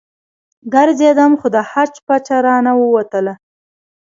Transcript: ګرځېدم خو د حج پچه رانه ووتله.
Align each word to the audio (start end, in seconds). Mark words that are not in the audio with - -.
ګرځېدم 0.73 1.31
خو 1.39 1.47
د 1.55 1.57
حج 1.69 1.93
پچه 2.07 2.37
رانه 2.45 2.73
ووتله. 2.77 3.33